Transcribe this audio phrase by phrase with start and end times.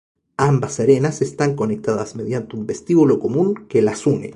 [0.37, 4.29] Ambas arenas están conectadas mediante un vestíbulo común que las une.